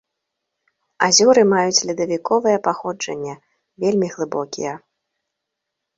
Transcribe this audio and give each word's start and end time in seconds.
Азёры 1.07 1.41
маюць 1.51 1.83
ледавіковае 1.89 2.55
паходжанне, 2.69 3.33
вельмі 3.85 4.07
глыбокія. 4.15 4.73